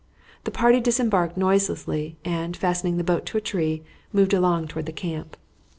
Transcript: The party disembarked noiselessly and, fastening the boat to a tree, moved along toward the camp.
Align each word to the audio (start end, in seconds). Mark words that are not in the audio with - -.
The 0.45 0.49
party 0.49 0.79
disembarked 0.79 1.37
noiselessly 1.37 2.17
and, 2.25 2.57
fastening 2.57 2.97
the 2.97 3.03
boat 3.03 3.23
to 3.27 3.37
a 3.37 3.39
tree, 3.41 3.83
moved 4.11 4.33
along 4.33 4.69
toward 4.69 4.87
the 4.87 4.91
camp. 4.91 5.37